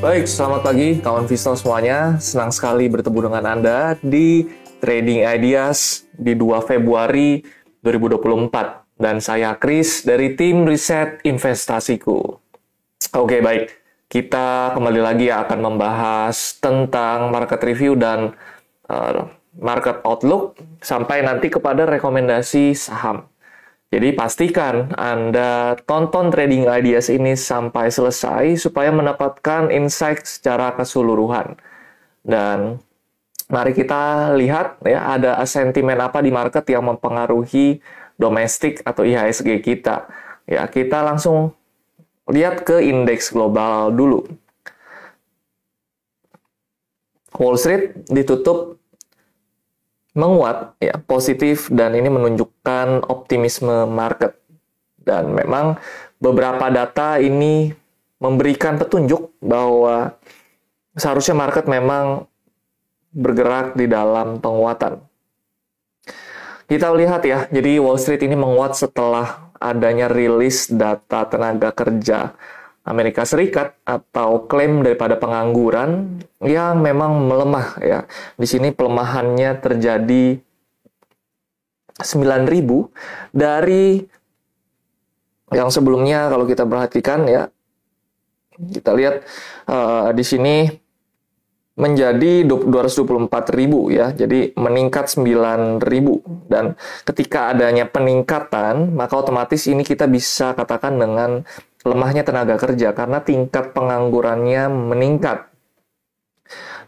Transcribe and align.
Baik, 0.00 0.24
selamat 0.24 0.64
pagi 0.64 0.96
kawan 0.96 1.28
Visto 1.28 1.52
semuanya. 1.52 2.16
Senang 2.24 2.48
sekali 2.48 2.88
bertemu 2.88 3.28
dengan 3.28 3.44
Anda 3.52 4.00
di 4.00 4.48
Trading 4.80 5.28
Ideas 5.28 6.08
di 6.16 6.32
2 6.32 6.64
Februari 6.64 7.44
2024. 7.84 8.96
Dan 8.96 9.20
saya 9.20 9.52
Chris 9.60 10.00
dari 10.00 10.32
tim 10.40 10.64
riset 10.64 11.20
investasiku. 11.20 12.16
Oke, 13.12 13.44
baik. 13.44 13.76
Kita 14.08 14.72
kembali 14.72 15.04
lagi 15.04 15.28
akan 15.28 15.68
membahas 15.68 16.56
tentang 16.56 17.28
market 17.28 17.60
review 17.60 17.92
dan 17.92 18.32
uh, 18.88 19.28
market 19.60 20.00
outlook 20.08 20.56
sampai 20.80 21.28
nanti 21.28 21.52
kepada 21.52 21.84
rekomendasi 21.84 22.72
saham. 22.72 23.29
Jadi 23.90 24.14
pastikan 24.14 24.94
Anda 24.94 25.74
tonton 25.82 26.30
Trading 26.30 26.70
Ideas 26.70 27.10
ini 27.10 27.34
sampai 27.34 27.90
selesai 27.90 28.54
supaya 28.54 28.94
mendapatkan 28.94 29.66
insight 29.74 30.22
secara 30.22 30.70
keseluruhan. 30.78 31.58
Dan 32.22 32.78
mari 33.50 33.74
kita 33.74 34.30
lihat 34.38 34.78
ya 34.86 35.18
ada 35.18 35.42
sentimen 35.42 35.98
apa 35.98 36.22
di 36.22 36.30
market 36.30 36.62
yang 36.70 36.86
mempengaruhi 36.86 37.82
domestik 38.14 38.78
atau 38.86 39.02
IHSG 39.02 39.58
kita. 39.58 40.06
Ya, 40.46 40.62
kita 40.70 41.02
langsung 41.02 41.58
lihat 42.30 42.62
ke 42.62 42.78
indeks 42.86 43.34
global 43.34 43.90
dulu. 43.90 44.22
Wall 47.34 47.56
Street 47.58 48.06
ditutup 48.06 48.79
menguat 50.14 50.74
ya 50.82 50.98
positif 50.98 51.70
dan 51.70 51.94
ini 51.94 52.10
menunjukkan 52.10 53.06
optimisme 53.06 53.86
market 53.86 54.34
dan 55.02 55.30
memang 55.30 55.78
beberapa 56.18 56.66
data 56.68 57.22
ini 57.22 57.70
memberikan 58.20 58.76
petunjuk 58.76 59.32
bahwa 59.40 60.12
seharusnya 60.98 61.32
market 61.38 61.64
memang 61.70 62.28
bergerak 63.10 63.74
di 63.74 63.88
dalam 63.90 64.38
penguatan. 64.38 65.02
Kita 66.70 66.94
lihat 66.94 67.26
ya, 67.26 67.50
jadi 67.50 67.82
Wall 67.82 67.98
Street 67.98 68.22
ini 68.22 68.38
menguat 68.38 68.78
setelah 68.78 69.50
adanya 69.58 70.06
rilis 70.06 70.70
data 70.70 71.26
tenaga 71.26 71.74
kerja 71.74 72.38
Amerika 72.84 73.28
Serikat 73.28 73.76
atau 73.84 74.48
klaim 74.48 74.80
daripada 74.80 75.20
pengangguran 75.20 76.20
yang 76.40 76.80
memang 76.80 77.28
melemah 77.28 77.76
ya. 77.84 78.00
Di 78.40 78.46
sini 78.48 78.72
pelemahannya 78.72 79.60
terjadi 79.60 80.40
9.000 82.00 83.36
dari 83.36 84.00
yang 85.50 85.68
sebelumnya 85.68 86.30
kalau 86.30 86.46
kita 86.46 86.64
perhatikan 86.64 87.26
ya 87.26 87.50
kita 88.56 88.92
lihat 88.92 89.24
uh, 89.66 90.14
di 90.14 90.24
sini 90.24 90.70
menjadi 91.80 92.44
224.000 92.44 93.96
ya. 93.96 94.12
Jadi 94.12 94.52
meningkat 94.52 95.08
9.000 95.16 95.80
dan 96.52 96.76
ketika 97.08 97.56
adanya 97.56 97.88
peningkatan 97.88 98.92
maka 98.92 99.16
otomatis 99.16 99.64
ini 99.64 99.80
kita 99.80 100.04
bisa 100.04 100.52
katakan 100.52 101.00
dengan 101.00 101.40
lemahnya 101.80 102.20
tenaga 102.20 102.60
kerja 102.60 102.92
karena 102.92 103.24
tingkat 103.24 103.72
penganggurannya 103.72 104.68
meningkat. 104.68 105.48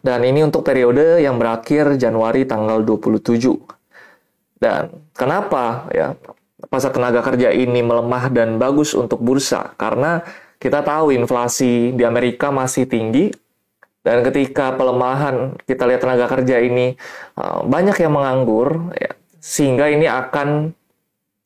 Dan 0.02 0.26
ini 0.26 0.42
untuk 0.42 0.66
periode 0.66 1.22
yang 1.22 1.38
berakhir 1.38 1.94
Januari 1.94 2.42
tanggal 2.42 2.82
27. 2.82 3.54
Dan 4.58 4.90
kenapa 5.14 5.86
ya 5.94 6.18
pasar 6.66 6.90
tenaga 6.90 7.22
kerja 7.22 7.54
ini 7.54 7.80
melemah 7.86 8.28
dan 8.34 8.58
bagus 8.58 8.98
untuk 8.98 9.22
bursa? 9.22 9.78
Karena 9.78 10.20
kita 10.58 10.82
tahu 10.82 11.14
inflasi 11.14 11.94
di 11.94 12.02
Amerika 12.06 12.50
masih 12.50 12.86
tinggi 12.86 13.30
dan 14.02 14.26
ketika 14.26 14.74
pelemahan 14.74 15.54
kita 15.62 15.86
lihat 15.86 16.02
tenaga 16.02 16.26
kerja 16.26 16.58
ini 16.58 16.98
uh, 17.38 17.62
banyak 17.62 17.96
yang 18.02 18.12
menganggur 18.14 18.94
ya, 18.98 19.14
sehingga 19.38 19.90
ini 19.90 20.10
akan 20.10 20.74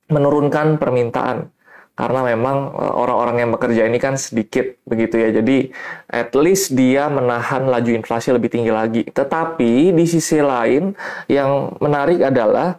menurunkan 0.08 0.80
permintaan 0.80 1.52
karena 1.96 2.20
memang 2.28 2.76
eh, 2.76 2.92
orang-orang 2.92 3.36
yang 3.40 3.50
bekerja 3.56 3.88
ini 3.88 3.96
kan 3.96 4.20
sedikit 4.20 4.76
begitu 4.84 5.16
ya. 5.16 5.32
Jadi 5.40 5.72
at 6.12 6.30
least 6.36 6.76
dia 6.76 7.08
menahan 7.08 7.64
laju 7.66 7.90
inflasi 7.96 8.36
lebih 8.36 8.52
tinggi 8.52 8.68
lagi. 8.68 9.02
Tetapi 9.08 9.96
di 9.96 10.04
sisi 10.04 10.38
lain 10.44 10.92
yang 11.32 11.72
menarik 11.80 12.20
adalah 12.20 12.76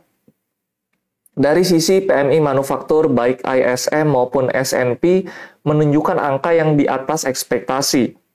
dari 1.33 1.65
sisi 1.65 2.05
PMI 2.05 2.37
manufaktur 2.41 3.09
baik 3.09 3.41
ISM 3.41 4.09
maupun 4.09 4.53
S&P 4.53 5.25
menunjukkan 5.65 6.17
angka 6.21 6.53
yang 6.53 6.77
di 6.77 6.85
atas 6.85 7.25
ekspektasi. 7.25 8.26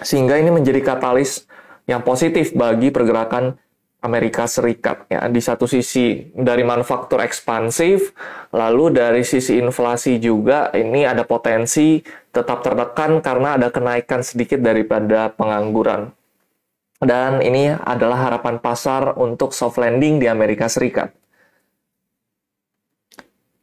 Sehingga 0.00 0.40
ini 0.40 0.48
menjadi 0.52 0.80
katalis 0.80 1.44
yang 1.84 2.00
positif 2.00 2.52
bagi 2.56 2.88
pergerakan 2.88 3.56
Amerika 4.00 4.48
Serikat 4.48 5.04
ya. 5.12 5.28
Di 5.28 5.40
satu 5.44 5.68
sisi 5.68 6.32
dari 6.32 6.64
manufaktur 6.64 7.20
ekspansif 7.20 8.16
lalu 8.50 8.96
dari 8.96 9.22
sisi 9.22 9.60
inflasi 9.60 10.16
juga 10.16 10.72
ini 10.72 11.04
ada 11.04 11.22
potensi 11.28 12.00
tetap 12.32 12.64
tertekan 12.64 13.20
karena 13.20 13.60
ada 13.60 13.68
kenaikan 13.68 14.24
sedikit 14.24 14.58
daripada 14.60 15.28
pengangguran. 15.36 16.10
Dan 17.00 17.40
ini 17.40 17.72
adalah 17.72 18.28
harapan 18.28 18.60
pasar 18.60 19.16
untuk 19.16 19.56
soft 19.56 19.80
landing 19.80 20.20
di 20.20 20.28
Amerika 20.28 20.68
Serikat. 20.68 21.12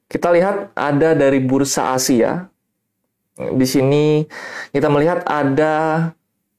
Kita 0.09 0.33
lihat 0.33 0.73
ada 0.73 1.13
dari 1.13 1.37
bursa 1.37 1.93
Asia. 1.93 2.49
Di 3.37 3.67
sini 3.69 4.25
kita 4.73 4.89
melihat 4.89 5.21
ada 5.29 6.09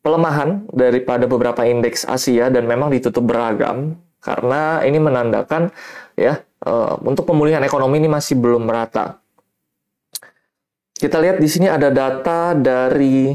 pelemahan 0.03 0.65
daripada 0.71 1.27
beberapa 1.27 1.67
indeks 1.67 2.07
Asia 2.07 2.49
dan 2.49 2.65
memang 2.65 2.89
ditutup 2.93 3.27
beragam 3.27 3.99
karena 4.19 4.83
ini 4.83 4.99
menandakan 4.99 5.71
ya 6.19 6.43
uh, 6.67 6.99
untuk 7.07 7.27
pemulihan 7.27 7.63
ekonomi 7.63 8.03
ini 8.03 8.11
masih 8.11 8.39
belum 8.39 8.67
merata. 8.67 9.23
Kita 10.99 11.23
lihat 11.23 11.39
di 11.39 11.47
sini 11.47 11.71
ada 11.71 11.95
data 11.95 12.59
dari 12.59 13.31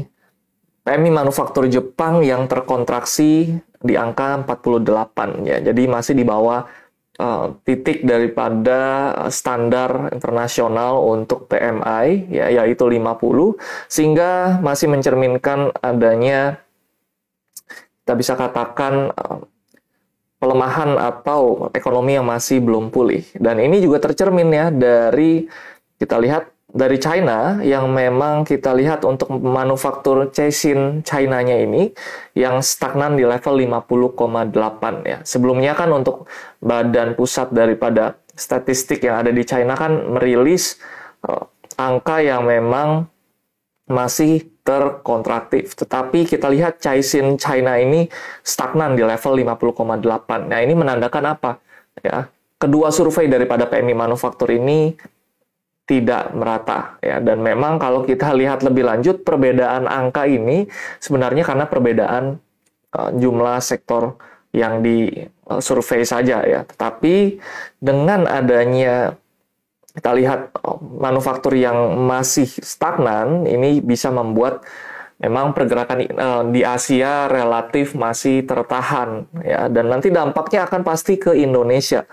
PMI 0.84 1.10
manufaktur 1.16 1.64
Jepang 1.64 2.20
yang 2.20 2.44
terkontraksi 2.44 3.56
di 3.80 3.94
angka 3.96 4.44
48 4.44 5.48
ya. 5.48 5.56
Jadi 5.64 5.82
masih 5.88 6.12
di 6.12 6.28
bawah 6.28 6.68
uh, 7.18 7.54
titik 7.66 8.02
daripada 8.06 9.12
standar 9.28 10.14
internasional 10.14 11.02
untuk 11.04 11.50
PMI 11.50 12.30
ya 12.30 12.46
yaitu 12.62 12.86
50 12.86 13.58
sehingga 13.90 14.62
masih 14.62 14.90
mencerminkan 14.90 15.74
adanya 15.82 16.62
kita 18.04 18.14
bisa 18.14 18.32
katakan 18.36 19.10
uh, 19.16 19.40
pelemahan 20.38 21.00
atau 21.00 21.72
ekonomi 21.72 22.20
yang 22.20 22.28
masih 22.28 22.60
belum 22.60 22.92
pulih. 22.92 23.24
Dan 23.32 23.64
ini 23.64 23.80
juga 23.80 23.96
tercermin 23.96 24.52
ya 24.52 24.66
dari 24.68 25.48
kita 25.96 26.20
lihat 26.20 26.53
dari 26.74 26.98
China 26.98 27.62
yang 27.62 27.86
memang 27.94 28.42
kita 28.42 28.74
lihat 28.74 29.06
untuk 29.06 29.30
manufaktur 29.38 30.26
Caixin 30.34 31.06
China-nya 31.06 31.62
ini 31.62 31.94
yang 32.34 32.58
stagnan 32.58 33.14
di 33.14 33.22
level 33.22 33.62
50,8 33.62 35.06
ya. 35.06 35.18
Sebelumnya 35.22 35.78
kan 35.78 35.94
untuk 35.94 36.26
badan 36.58 37.14
pusat 37.14 37.54
daripada 37.54 38.18
statistik 38.34 39.06
yang 39.06 39.22
ada 39.22 39.30
di 39.30 39.46
China 39.46 39.78
kan 39.78 40.18
merilis 40.18 40.82
uh, 41.22 41.46
angka 41.78 42.18
yang 42.18 42.42
memang 42.42 43.06
masih 43.86 44.42
terkontraktif. 44.66 45.78
Tetapi 45.78 46.26
kita 46.26 46.50
lihat 46.50 46.82
Caixin 46.82 47.38
China 47.38 47.78
ini 47.78 48.10
stagnan 48.42 48.98
di 48.98 49.06
level 49.06 49.38
50,8. 49.38 50.50
Nah, 50.50 50.58
ini 50.58 50.74
menandakan 50.74 51.38
apa? 51.38 51.62
Ya, 52.02 52.26
kedua 52.58 52.90
survei 52.90 53.30
daripada 53.30 53.70
PMI 53.70 53.94
manufaktur 53.94 54.50
ini 54.50 54.98
tidak 55.84 56.32
merata 56.32 56.96
ya. 57.04 57.20
Dan 57.20 57.44
memang 57.44 57.76
kalau 57.76 58.04
kita 58.04 58.32
lihat 58.32 58.64
lebih 58.64 58.84
lanjut 58.88 59.20
perbedaan 59.22 59.84
angka 59.84 60.24
ini 60.24 60.64
sebenarnya 61.00 61.44
karena 61.44 61.64
perbedaan 61.68 62.40
uh, 62.96 63.10
jumlah 63.12 63.60
sektor 63.60 64.16
yang 64.54 64.80
di 64.80 65.12
uh, 65.50 65.60
survei 65.60 66.06
saja 66.08 66.40
ya. 66.44 66.64
Tetapi 66.64 67.36
dengan 67.76 68.24
adanya 68.24 69.12
kita 69.94 70.10
lihat 70.16 70.40
oh, 70.64 70.80
manufaktur 70.80 71.54
yang 71.54 71.76
masih 72.08 72.48
stagnan 72.48 73.46
ini 73.46 73.78
bisa 73.78 74.10
membuat 74.10 74.64
memang 75.22 75.54
pergerakan 75.54 75.98
uh, 76.18 76.42
di 76.50 76.66
Asia 76.66 77.28
relatif 77.28 77.92
masih 77.92 78.48
tertahan 78.48 79.28
ya. 79.44 79.68
Dan 79.68 79.92
nanti 79.92 80.08
dampaknya 80.08 80.64
akan 80.64 80.80
pasti 80.80 81.20
ke 81.20 81.36
Indonesia. 81.36 82.08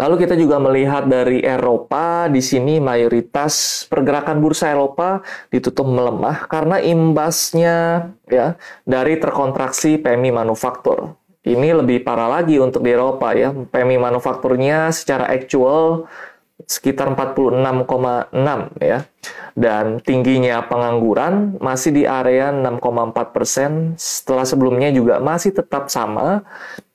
Lalu 0.00 0.24
kita 0.24 0.34
juga 0.34 0.56
melihat 0.56 1.04
dari 1.04 1.44
Eropa 1.44 2.26
di 2.32 2.40
sini 2.40 2.80
mayoritas 2.80 3.84
pergerakan 3.86 4.40
bursa 4.40 4.72
Eropa 4.72 5.20
ditutup 5.52 5.84
melemah 5.84 6.48
karena 6.48 6.80
imbasnya 6.80 8.08
ya 8.26 8.56
dari 8.88 9.20
terkontraksi 9.20 10.00
PMI 10.00 10.32
manufaktur 10.32 11.16
ini 11.42 11.74
lebih 11.74 12.06
parah 12.06 12.30
lagi 12.38 12.62
untuk 12.62 12.86
di 12.86 12.94
Eropa 12.94 13.34
ya. 13.34 13.50
PMI 13.50 13.98
manufakturnya 13.98 14.94
secara 14.94 15.26
actual 15.26 16.06
sekitar 16.66 17.14
46,6 17.14 18.32
ya. 18.82 19.06
Dan 19.52 20.00
tingginya 20.00 20.64
pengangguran 20.64 21.60
masih 21.60 21.92
di 21.92 22.02
area 22.08 22.50
6,4 22.50 23.34
persen 23.34 23.70
setelah 24.00 24.48
sebelumnya 24.48 24.88
juga 24.90 25.20
masih 25.20 25.52
tetap 25.52 25.92
sama. 25.92 26.42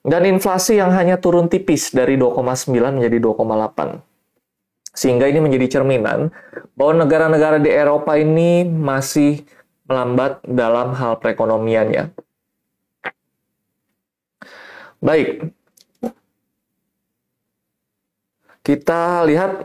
Dan 0.02 0.24
inflasi 0.24 0.80
yang 0.80 0.94
hanya 0.94 1.20
turun 1.20 1.46
tipis 1.50 1.92
dari 1.92 2.16
2,9 2.16 2.72
menjadi 2.96 3.18
2,8. 3.20 4.00
Sehingga 4.94 5.30
ini 5.30 5.38
menjadi 5.38 5.78
cerminan 5.78 6.34
bahwa 6.74 7.06
negara-negara 7.06 7.62
di 7.62 7.70
Eropa 7.70 8.18
ini 8.18 8.66
masih 8.66 9.46
melambat 9.86 10.42
dalam 10.44 10.92
hal 10.98 11.16
perekonomiannya. 11.22 12.10
Baik, 14.98 15.54
kita 18.68 19.24
lihat 19.24 19.64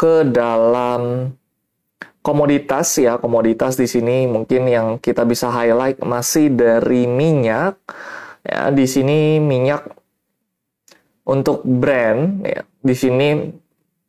ke 0.00 0.24
dalam 0.24 1.28
komoditas 2.24 2.96
ya 2.96 3.20
komoditas 3.20 3.76
di 3.76 3.84
sini 3.84 4.24
mungkin 4.24 4.64
yang 4.64 4.86
kita 4.96 5.28
bisa 5.28 5.52
highlight 5.52 6.00
masih 6.00 6.48
dari 6.56 7.04
minyak 7.04 7.76
ya 8.40 8.72
di 8.72 8.88
sini 8.88 9.36
minyak 9.36 9.84
untuk 11.28 11.60
brand 11.60 12.40
ya 12.48 12.64
di 12.80 12.94
sini 12.96 13.28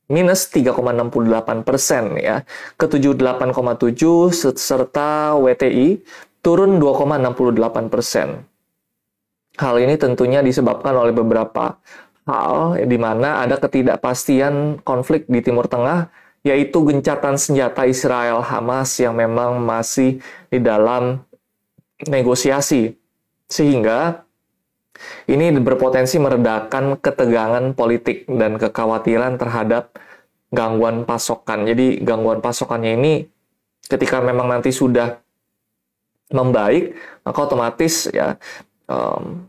minus 0.07 0.47
3,68 0.55 1.67
persen 1.67 2.15
ya 2.15 2.47
ke 2.79 2.87
78,7 2.87 4.55
serta 4.55 5.35
WTI 5.35 5.99
turun 6.39 6.79
2,68 6.79 7.91
persen. 7.91 8.47
Hal 9.59 9.75
ini 9.83 9.99
tentunya 9.99 10.39
disebabkan 10.39 10.95
oleh 10.95 11.11
beberapa 11.11 11.75
hal 12.29 12.77
di 12.85 12.97
mana 13.01 13.41
ada 13.41 13.57
ketidakpastian 13.57 14.85
konflik 14.85 15.25
di 15.25 15.41
Timur 15.41 15.65
Tengah 15.65 16.13
yaitu 16.45 16.85
gencatan 16.85 17.35
senjata 17.35 17.83
Israel 17.89 18.45
Hamas 18.45 18.95
yang 19.01 19.17
memang 19.17 19.59
masih 19.59 20.21
di 20.47 20.59
dalam 20.61 21.25
negosiasi 22.07 22.95
sehingga 23.49 24.23
ini 25.27 25.51
berpotensi 25.59 26.21
meredakan 26.21 26.99
ketegangan 26.99 27.73
politik 27.73 28.29
dan 28.29 28.55
kekhawatiran 28.61 29.35
terhadap 29.35 29.95
gangguan 30.53 31.03
pasokan. 31.03 31.65
Jadi 31.65 32.03
gangguan 32.03 32.39
pasokannya 32.39 32.99
ini 32.99 33.13
ketika 33.89 34.21
memang 34.21 34.47
nanti 34.47 34.69
sudah 34.69 35.17
membaik, 36.29 36.93
maka 37.25 37.39
otomatis 37.41 38.05
ya 38.13 38.37
um, 38.85 39.48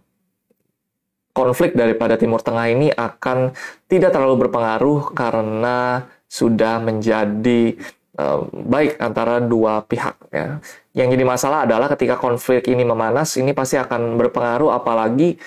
konflik 1.41 1.73
daripada 1.73 2.21
Timur 2.21 2.45
Tengah 2.45 2.69
ini 2.69 2.93
akan 2.93 3.57
tidak 3.89 4.13
terlalu 4.13 4.45
berpengaruh 4.45 5.17
karena 5.17 6.05
sudah 6.29 6.77
menjadi 6.85 7.81
baik 8.53 9.01
antara 9.01 9.41
dua 9.41 9.81
pihak 9.89 10.29
ya. 10.29 10.61
Yang 10.93 11.09
jadi 11.17 11.25
masalah 11.25 11.59
adalah 11.65 11.89
ketika 11.89 12.21
konflik 12.21 12.69
ini 12.69 12.85
memanas 12.85 13.41
ini 13.41 13.57
pasti 13.57 13.81
akan 13.81 14.21
berpengaruh 14.21 14.77
apalagi 14.77 15.41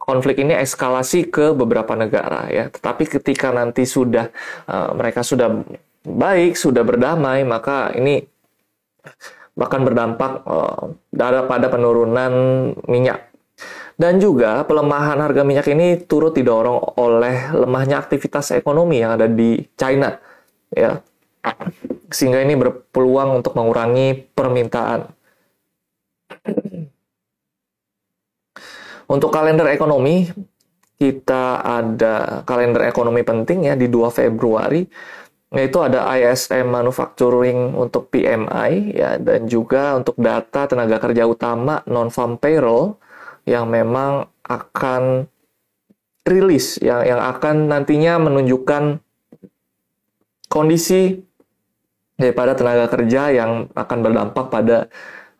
konflik 0.00 0.42
ini 0.42 0.54
eskalasi 0.58 1.30
ke 1.30 1.54
beberapa 1.54 1.94
negara 1.94 2.50
ya. 2.50 2.66
Tetapi 2.66 3.06
ketika 3.06 3.54
nanti 3.54 3.86
sudah 3.86 4.26
uh, 4.66 4.90
mereka 4.94 5.22
sudah 5.22 5.62
baik, 6.02 6.58
sudah 6.58 6.82
berdamai, 6.82 7.46
maka 7.46 7.94
ini 7.94 8.26
bahkan 9.54 9.82
berdampak 9.86 10.42
uh, 10.46 10.94
pada 11.46 11.66
penurunan 11.68 12.32
minyak 12.90 13.29
dan 14.00 14.16
juga 14.16 14.64
pelemahan 14.64 15.20
harga 15.20 15.44
minyak 15.44 15.68
ini 15.68 16.00
turut 16.08 16.32
didorong 16.32 16.96
oleh 16.96 17.52
lemahnya 17.52 18.00
aktivitas 18.00 18.56
ekonomi 18.56 19.04
yang 19.04 19.20
ada 19.20 19.28
di 19.28 19.60
China, 19.76 20.16
ya, 20.72 21.04
sehingga 22.08 22.40
ini 22.40 22.56
berpeluang 22.56 23.44
untuk 23.44 23.52
mengurangi 23.60 24.16
permintaan. 24.32 25.04
Untuk 29.10 29.28
kalender 29.28 29.68
ekonomi, 29.68 30.32
kita 30.96 31.60
ada 31.60 32.40
kalender 32.48 32.88
ekonomi 32.88 33.20
penting 33.20 33.68
ya 33.68 33.76
di 33.76 33.84
2 33.92 34.08
Februari, 34.08 34.80
yaitu 35.52 35.76
ada 35.82 36.08
ISM 36.16 36.72
Manufacturing 36.72 37.76
untuk 37.76 38.08
PMI 38.08 38.96
ya 38.96 39.20
dan 39.20 39.44
juga 39.44 39.92
untuk 39.92 40.16
data 40.16 40.64
tenaga 40.64 40.96
kerja 41.02 41.28
utama 41.28 41.84
non-farm 41.84 42.40
payroll 42.40 42.96
yang 43.50 43.66
memang 43.66 44.30
akan 44.46 45.26
rilis 46.22 46.78
yang 46.78 47.02
yang 47.02 47.18
akan 47.18 47.66
nantinya 47.66 48.22
menunjukkan 48.22 49.02
kondisi 50.46 51.18
daripada 52.14 52.54
tenaga 52.54 52.86
kerja 52.86 53.34
yang 53.34 53.66
akan 53.74 53.98
berdampak 54.04 54.46
pada 54.52 54.86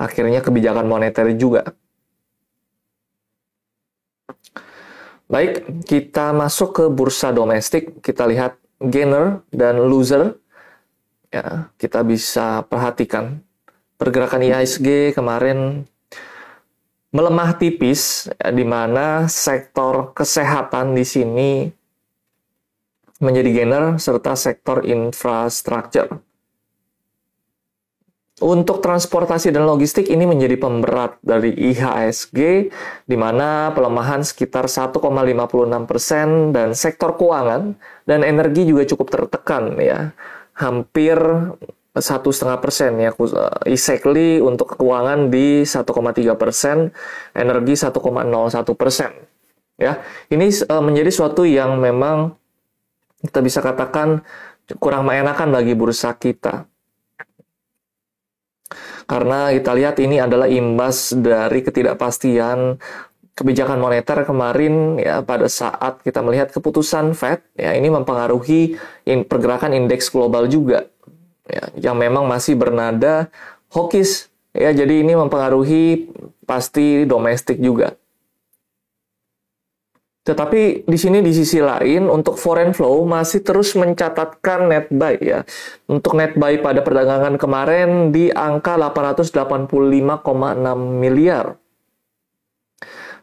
akhirnya 0.00 0.40
kebijakan 0.42 0.88
moneter 0.88 1.30
juga. 1.36 1.76
Baik, 5.30 5.86
kita 5.86 6.34
masuk 6.34 6.74
ke 6.74 6.84
bursa 6.90 7.30
domestik, 7.30 8.02
kita 8.02 8.26
lihat 8.26 8.58
gainer 8.82 9.46
dan 9.54 9.78
loser. 9.78 10.34
Ya, 11.30 11.70
kita 11.78 12.02
bisa 12.02 12.66
perhatikan 12.66 13.38
pergerakan 13.94 14.42
IHSG 14.42 15.14
kemarin 15.14 15.86
melemah 17.10 17.58
tipis 17.58 18.30
ya, 18.38 18.54
di 18.54 18.62
mana 18.62 19.26
sektor 19.26 20.14
kesehatan 20.14 20.94
di 20.94 21.04
sini 21.06 21.50
menjadi 23.20 23.50
gainer 23.52 23.84
serta 24.00 24.32
sektor 24.38 24.86
infrastruktur. 24.86 26.22
Untuk 28.40 28.80
transportasi 28.80 29.52
dan 29.52 29.68
logistik 29.68 30.08
ini 30.08 30.24
menjadi 30.24 30.56
pemberat 30.56 31.20
dari 31.20 31.52
IHSG 31.52 32.72
di 33.04 33.16
mana 33.20 33.68
pelemahan 33.76 34.24
sekitar 34.24 34.64
1,56 34.64 34.96
persen 35.84 36.48
dan 36.48 36.72
sektor 36.72 37.20
keuangan 37.20 37.76
dan 38.08 38.24
energi 38.24 38.64
juga 38.64 38.88
cukup 38.88 39.12
tertekan 39.12 39.76
ya 39.76 40.16
hampir 40.56 41.20
satu 42.00 42.32
setengah 42.34 42.58
persen 42.58 42.96
ya. 42.98 43.14
Exactly 43.68 44.40
untuk 44.40 44.74
keuangan 44.74 45.28
di 45.28 45.62
1,3 45.62 45.86
persen 46.34 46.90
energi 47.36 47.74
1,01 47.76 47.94
persen 48.74 49.10
ya. 49.80 50.00
Ini 50.28 50.46
uh, 50.68 50.82
menjadi 50.84 51.10
suatu 51.12 51.48
yang 51.48 51.78
memang 51.80 52.36
kita 53.20 53.40
bisa 53.44 53.60
katakan 53.60 54.24
kurang 54.80 55.08
mengenakan 55.08 55.52
bagi 55.52 55.76
bursa 55.76 56.16
kita. 56.16 56.68
Karena 59.08 59.50
kita 59.50 59.74
lihat 59.74 59.98
ini 59.98 60.22
adalah 60.22 60.46
imbas 60.46 61.10
dari 61.18 61.66
ketidakpastian 61.66 62.78
kebijakan 63.34 63.80
moneter 63.80 64.20
kemarin 64.28 65.00
ya 65.00 65.24
pada 65.24 65.48
saat 65.48 66.04
kita 66.04 66.20
melihat 66.20 66.52
keputusan 66.52 67.16
Fed 67.16 67.40
ya 67.56 67.72
ini 67.72 67.88
mempengaruhi 67.88 68.76
pergerakan 69.24 69.72
indeks 69.72 70.12
global 70.12 70.44
juga 70.44 70.84
ya, 71.50 71.90
yang 71.90 71.96
memang 71.98 72.24
masih 72.30 72.54
bernada 72.54 73.26
hawkish 73.74 74.30
ya 74.54 74.70
jadi 74.70 75.02
ini 75.02 75.18
mempengaruhi 75.18 76.10
pasti 76.46 77.06
domestik 77.06 77.58
juga. 77.62 77.94
Tetapi 80.20 80.84
di 80.84 80.98
sini 81.00 81.24
di 81.24 81.32
sisi 81.32 81.64
lain 81.64 82.06
untuk 82.06 82.36
foreign 82.36 82.76
flow 82.76 83.08
masih 83.08 83.40
terus 83.40 83.72
mencatatkan 83.72 84.68
net 84.68 84.86
buy 84.92 85.16
ya. 85.16 85.40
Untuk 85.88 86.12
net 86.14 86.36
buy 86.36 86.60
pada 86.60 86.84
perdagangan 86.84 87.40
kemarin 87.40 88.12
di 88.12 88.28
angka 88.28 88.76
885,6 88.76 90.20
miliar. 90.76 91.56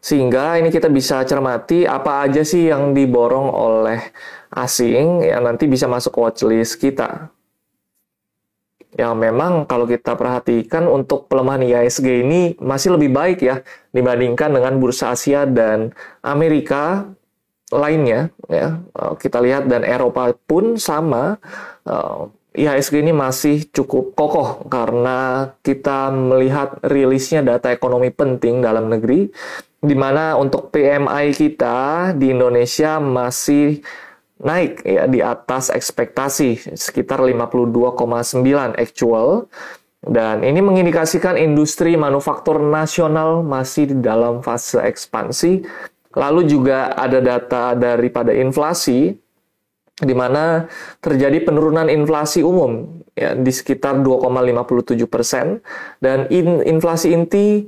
Sehingga 0.02 0.58
ini 0.58 0.74
kita 0.74 0.90
bisa 0.90 1.22
cermati 1.22 1.86
apa 1.86 2.26
aja 2.26 2.42
sih 2.42 2.66
yang 2.70 2.90
diborong 2.94 3.46
oleh 3.50 4.02
asing 4.54 5.22
yang 5.22 5.46
nanti 5.46 5.70
bisa 5.70 5.86
masuk 5.86 6.18
watchlist 6.18 6.80
kita 6.82 7.30
yang 8.98 9.14
memang 9.14 9.62
kalau 9.70 9.86
kita 9.86 10.18
perhatikan 10.18 10.90
untuk 10.90 11.30
pelemahan 11.30 11.62
IISG 11.62 12.26
ini 12.26 12.58
masih 12.58 12.98
lebih 12.98 13.14
baik 13.14 13.38
ya 13.46 13.62
dibandingkan 13.94 14.50
dengan 14.50 14.74
bursa 14.82 15.14
Asia 15.14 15.46
dan 15.46 15.94
Amerika 16.26 17.06
lainnya 17.70 18.34
ya. 18.50 18.82
Eh, 18.82 19.14
kita 19.22 19.38
lihat 19.38 19.70
dan 19.70 19.86
Eropa 19.86 20.34
pun 20.34 20.74
sama. 20.76 21.38
Eh, 21.86 22.36
IHSG 22.58 23.06
ini 23.06 23.14
masih 23.14 23.70
cukup 23.70 24.18
kokoh 24.18 24.66
karena 24.66 25.52
kita 25.62 26.10
melihat 26.10 26.82
rilisnya 26.82 27.38
data 27.38 27.70
ekonomi 27.70 28.10
penting 28.10 28.58
dalam 28.58 28.90
negeri 28.90 29.30
di 29.78 29.94
mana 29.94 30.34
untuk 30.34 30.74
PMI 30.74 31.38
kita 31.38 32.10
di 32.18 32.34
Indonesia 32.34 32.98
masih 32.98 33.78
naik 34.38 34.86
ya 34.86 35.10
di 35.10 35.18
atas 35.18 35.70
ekspektasi 35.70 36.78
sekitar 36.78 37.22
52,9 37.22 38.78
actual. 38.78 39.50
Dan 39.98 40.46
ini 40.46 40.62
mengindikasikan 40.62 41.34
industri 41.34 41.98
manufaktur 41.98 42.62
nasional 42.62 43.42
masih 43.42 43.90
di 43.90 43.96
dalam 43.98 44.46
fase 44.46 44.78
ekspansi. 44.78 45.66
Lalu 46.14 46.40
juga 46.46 46.94
ada 46.94 47.18
data 47.18 47.74
daripada 47.74 48.30
inflasi 48.30 49.10
di 49.98 50.14
mana 50.14 50.70
terjadi 51.02 51.42
penurunan 51.42 51.90
inflasi 51.90 52.46
umum 52.46 53.02
ya 53.18 53.34
di 53.34 53.50
sekitar 53.50 53.98
2,57 53.98 55.02
persen. 55.10 55.58
Dan 55.98 56.30
in, 56.30 56.62
inflasi 56.62 57.10
inti 57.10 57.66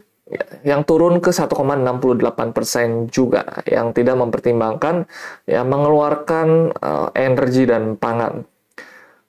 yang 0.63 0.87
turun 0.87 1.19
ke 1.19 1.35
1,68 1.35 2.55
persen 2.55 3.11
juga 3.11 3.43
yang 3.67 3.91
tidak 3.91 4.15
mempertimbangkan 4.15 5.11
ya 5.43 5.67
mengeluarkan 5.67 6.71
uh, 6.79 7.09
energi 7.19 7.67
dan 7.67 7.99
pangan 7.99 8.47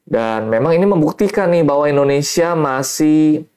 dan 0.06 0.52
memang 0.52 0.78
ini 0.78 0.86
membuktikan 0.86 1.50
nih 1.50 1.66
bahwa 1.66 1.90
Indonesia 1.90 2.54
masih 2.54 3.50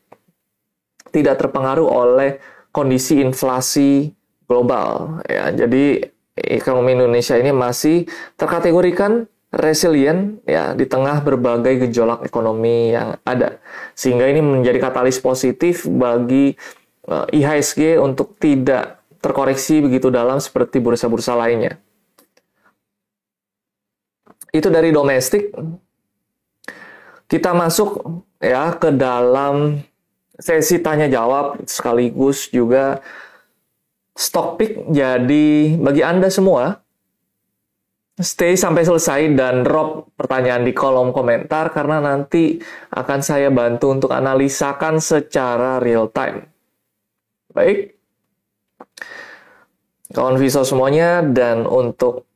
tidak 1.12 1.36
terpengaruh 1.36 1.84
oleh 1.84 2.40
kondisi 2.72 3.20
inflasi 3.20 4.08
global 4.48 5.20
ya 5.28 5.52
jadi 5.52 6.14
ekonomi 6.34 6.96
Indonesia 6.96 7.36
ini 7.36 7.52
masih 7.52 8.08
terkategorikan 8.34 9.28
resilient 9.54 10.42
ya 10.44 10.74
di 10.74 10.84
tengah 10.84 11.22
berbagai 11.22 11.86
gejolak 11.86 12.26
ekonomi 12.26 12.90
yang 12.90 13.14
ada. 13.22 13.62
Sehingga 13.94 14.26
ini 14.26 14.42
menjadi 14.42 14.82
katalis 14.82 15.22
positif 15.22 15.86
bagi 15.86 16.58
IHSG 17.08 18.00
untuk 18.00 18.36
tidak 18.40 19.04
terkoreksi 19.20 19.80
begitu 19.84 20.08
dalam 20.08 20.40
seperti 20.40 20.80
bursa-bursa 20.80 21.36
lainnya. 21.36 21.76
Itu 24.54 24.70
dari 24.70 24.94
domestik. 24.94 25.50
Kita 27.24 27.56
masuk 27.56 28.04
ya 28.38 28.76
ke 28.76 28.94
dalam 28.94 29.80
sesi 30.36 30.78
tanya 30.78 31.08
jawab 31.08 31.64
sekaligus 31.66 32.52
juga 32.52 33.00
stock 34.14 34.60
pick. 34.60 34.86
Jadi 34.92 35.74
bagi 35.80 36.04
Anda 36.04 36.28
semua 36.30 36.84
Stay 38.14 38.54
sampai 38.54 38.86
selesai 38.86 39.26
dan 39.34 39.66
drop 39.66 40.14
pertanyaan 40.14 40.62
di 40.62 40.70
kolom 40.70 41.10
komentar 41.10 41.74
karena 41.74 41.98
nanti 41.98 42.62
akan 42.94 43.18
saya 43.18 43.50
bantu 43.50 43.90
untuk 43.90 44.14
analisakan 44.14 45.02
secara 45.02 45.82
real 45.82 46.06
time. 46.14 46.53
Baik. 47.54 47.94
Kawan 50.10 50.36
Viso 50.42 50.66
semuanya 50.66 51.22
dan 51.22 51.64
untuk 51.70 52.26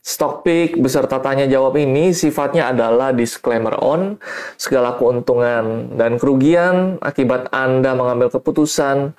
stock 0.00 0.46
pick 0.46 0.78
beserta 0.78 1.20
tanya 1.20 1.44
jawab 1.44 1.76
ini 1.76 2.14
sifatnya 2.16 2.72
adalah 2.72 3.12
disclaimer 3.12 3.76
on 3.76 4.16
segala 4.56 4.96
keuntungan 4.96 5.92
dan 5.98 6.16
kerugian 6.16 6.96
akibat 7.02 7.52
Anda 7.52 7.92
mengambil 7.92 8.32
keputusan 8.32 9.12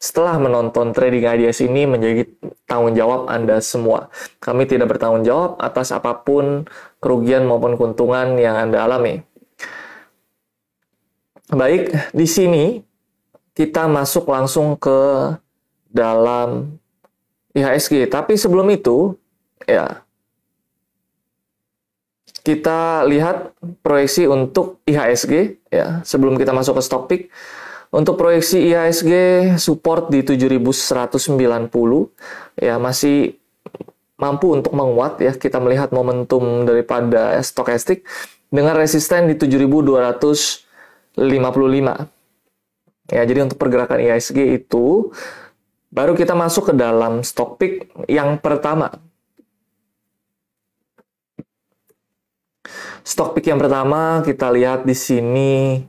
setelah 0.00 0.40
menonton 0.40 0.96
trading 0.96 1.28
ideas 1.28 1.60
ini 1.60 1.84
menjadi 1.84 2.24
tanggung 2.64 2.96
jawab 2.96 3.28
Anda 3.28 3.60
semua. 3.60 4.08
Kami 4.40 4.64
tidak 4.64 4.96
bertanggung 4.96 5.28
jawab 5.28 5.60
atas 5.60 5.92
apa 5.92 6.16
pun 6.24 6.64
kerugian 7.04 7.44
maupun 7.44 7.76
keuntungan 7.76 8.40
yang 8.40 8.56
Anda 8.56 8.88
alami. 8.88 9.20
Baik, 11.52 12.14
di 12.16 12.24
sini 12.24 12.89
kita 13.60 13.84
masuk 13.84 14.24
langsung 14.24 14.72
ke 14.80 15.36
dalam 15.92 16.80
IHSG. 17.52 18.08
Tapi 18.08 18.40
sebelum 18.40 18.72
itu, 18.72 19.20
ya, 19.68 20.00
kita 22.40 23.04
lihat 23.04 23.52
proyeksi 23.84 24.24
untuk 24.24 24.80
IHSG 24.88 25.60
ya 25.68 26.00
sebelum 26.08 26.40
kita 26.40 26.56
masuk 26.56 26.80
ke 26.80 26.82
topik 26.88 27.28
untuk 27.92 28.16
proyeksi 28.16 28.64
IHSG 28.72 29.12
support 29.60 30.08
di 30.08 30.24
7190 30.24 30.80
ya 32.56 32.80
masih 32.80 33.36
mampu 34.16 34.56
untuk 34.56 34.72
menguat 34.72 35.20
ya. 35.20 35.36
Kita 35.36 35.60
melihat 35.60 35.92
momentum 35.92 36.64
daripada 36.64 37.36
stokastik 37.44 38.08
dengan 38.48 38.72
resisten 38.72 39.28
di 39.28 39.36
7255. 39.36 42.19
Ya, 43.10 43.26
jadi 43.26 43.42
untuk 43.42 43.58
pergerakan 43.58 43.98
IHSG 43.98 44.62
itu 44.62 45.10
baru 45.90 46.14
kita 46.14 46.38
masuk 46.38 46.70
ke 46.70 46.74
dalam 46.78 47.26
stock 47.26 47.58
pick 47.58 47.90
yang 48.06 48.38
pertama. 48.38 48.86
Stock 53.02 53.34
pick 53.34 53.50
yang 53.50 53.58
pertama 53.58 54.22
kita 54.22 54.46
lihat 54.54 54.86
di 54.86 54.94
sini 54.94 55.82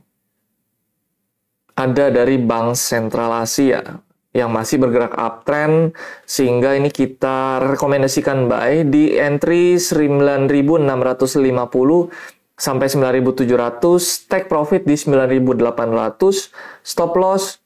ada 1.78 2.10
dari 2.10 2.42
Bank 2.42 2.74
Sentral 2.74 3.30
Asia 3.38 4.02
yang 4.32 4.48
masih 4.50 4.80
bergerak 4.80 5.12
uptrend 5.14 5.92
sehingga 6.24 6.74
ini 6.74 6.88
kita 6.88 7.60
rekomendasikan 7.76 8.48
buy 8.48 8.88
di 8.88 9.12
entry 9.14 9.76
9650 9.76 12.41
sampai 12.56 12.86
9700 12.88 14.28
take 14.28 14.46
profit 14.46 14.84
di 14.84 14.94
9800 14.94 16.52
stop 16.84 17.12
loss 17.16 17.58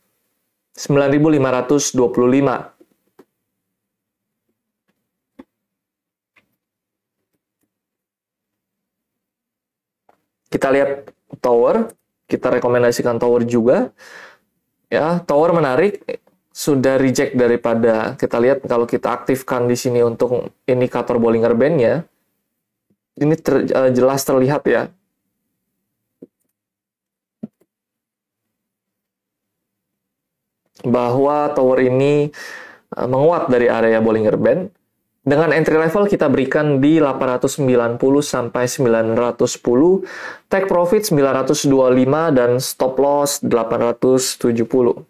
9525 0.76 1.96
kita 10.50 10.68
lihat 10.72 11.10
tower 11.42 11.90
kita 12.26 12.58
rekomendasikan 12.58 13.16
tower 13.22 13.46
juga. 13.46 13.94
Ya, 14.86 15.18
tower 15.22 15.54
menarik 15.54 16.02
sudah 16.50 16.98
reject 16.98 17.34
daripada 17.34 18.14
kita 18.18 18.38
lihat 18.38 18.58
kalau 18.66 18.86
kita 18.86 19.12
aktifkan 19.12 19.66
di 19.66 19.74
sini 19.78 20.02
untuk 20.02 20.54
indikator 20.66 21.18
Bollinger 21.18 21.54
Band-nya. 21.54 22.06
Ini 23.16 23.34
ter, 23.40 23.68
uh, 23.72 23.90
jelas 23.92 24.22
terlihat 24.24 24.62
ya. 24.68 24.92
Bahwa 30.84 31.50
tower 31.56 31.80
ini 31.80 32.28
uh, 32.92 33.08
menguat 33.08 33.48
dari 33.48 33.72
area 33.72 33.98
Bollinger 34.04 34.36
Band 34.36 34.76
dengan 35.26 35.50
entry 35.50 35.74
level 35.74 36.06
kita 36.06 36.30
berikan 36.30 36.78
di 36.78 37.02
890 37.02 37.98
sampai 38.22 38.70
910, 38.70 40.06
take 40.46 40.70
profit 40.70 41.02
925 41.02 41.66
dan 42.30 42.62
stop 42.62 42.94
loss 42.94 43.42
870. 43.42 45.02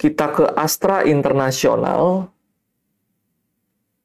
Kita 0.00 0.26
ke 0.32 0.48
Astra 0.56 1.04
Internasional. 1.04 2.32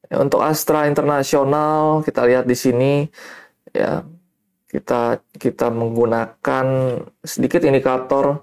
Ya, 0.09 0.17
untuk 0.17 0.41
Astra 0.41 0.89
Internasional 0.89 2.01
kita 2.01 2.25
lihat 2.25 2.49
di 2.49 2.57
sini 2.57 3.05
ya 3.69 4.01
kita 4.65 5.21
kita 5.37 5.69
menggunakan 5.69 6.65
sedikit 7.21 7.61
indikator 7.61 8.41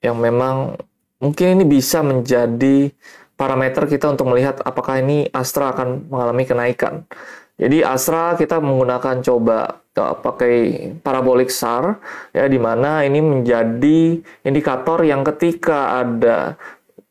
yang 0.00 0.16
memang 0.16 0.80
mungkin 1.20 1.60
ini 1.60 1.64
bisa 1.68 2.00
menjadi 2.00 2.88
parameter 3.36 3.84
kita 3.84 4.08
untuk 4.16 4.32
melihat 4.32 4.64
apakah 4.64 5.04
ini 5.04 5.28
Astra 5.28 5.76
akan 5.76 6.08
mengalami 6.08 6.44
kenaikan. 6.48 7.04
Jadi 7.58 7.82
Astra 7.82 8.38
kita 8.38 8.62
menggunakan 8.62 9.18
coba 9.18 9.82
uh, 9.98 10.14
pakai 10.14 10.54
parabolic 11.02 11.50
SAR 11.50 11.98
ya 12.30 12.46
di 12.46 12.54
mana 12.54 13.02
ini 13.02 13.18
menjadi 13.18 14.22
indikator 14.46 15.02
yang 15.02 15.26
ketika 15.26 15.98
ada 16.00 16.54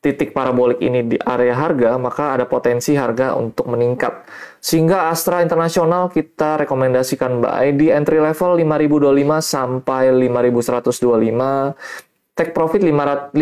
titik 0.07 0.31
parabolik 0.31 0.79
ini 0.79 1.03
di 1.03 1.17
area 1.19 1.51
harga 1.51 1.99
maka 1.99 2.39
ada 2.39 2.47
potensi 2.47 2.95
harga 2.95 3.35
untuk 3.35 3.67
meningkat. 3.67 4.23
Sehingga 4.63 5.11
Astra 5.11 5.43
Internasional 5.43 6.07
kita 6.07 6.63
rekomendasikan 6.63 7.43
buy 7.43 7.75
di 7.75 7.91
entry 7.91 8.23
level 8.23 8.55
5025 8.55 9.43
sampai 9.43 10.15
5125 10.15 12.07
Take 12.37 12.53
profit 12.53 12.85
5.200, 12.85 13.33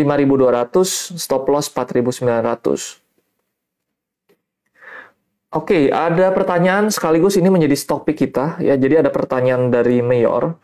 stop 1.20 1.44
loss 1.52 1.68
4.900. 1.68 3.04
Oke, 5.52 5.92
ada 5.92 6.32
pertanyaan 6.32 6.88
sekaligus 6.88 7.36
ini 7.36 7.52
menjadi 7.52 7.76
topik 7.76 8.16
kita 8.16 8.56
ya. 8.56 8.72
Jadi 8.80 9.04
ada 9.04 9.12
pertanyaan 9.12 9.68
dari 9.68 10.00
Mayor. 10.00 10.56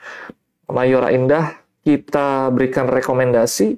Mayora 0.73 1.13
Indah 1.13 1.61
kita 1.85 2.49
berikan 2.57 2.89
rekomendasi 2.89 3.77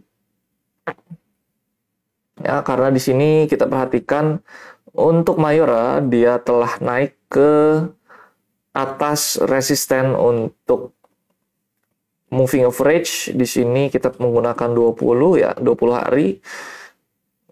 ya 2.45 2.61
karena 2.61 2.93
di 2.93 3.01
sini 3.01 3.49
kita 3.49 3.65
perhatikan 3.65 4.45
untuk 4.93 5.41
Mayora 5.41 6.05
dia 6.05 6.37
telah 6.39 6.77
naik 6.79 7.17
ke 7.33 7.89
atas 8.75 9.39
resisten 9.43 10.19
untuk 10.19 10.95
moving 12.35 12.67
average 12.67 13.31
di 13.31 13.47
sini 13.47 13.87
kita 13.87 14.19
menggunakan 14.19 14.75
20 14.75 15.39
ya, 15.39 15.55
20 15.55 15.95
hari. 15.95 16.43